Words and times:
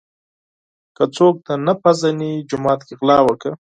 ـ 0.49 0.95
که 0.95 1.03
څوک 1.15 1.35
دې 1.45 1.55
نه 1.65 1.73
پیژني 1.81 2.31
جومات 2.49 2.79
کې 2.87 2.93
غلا 2.99 3.17
وکړه. 3.23 3.53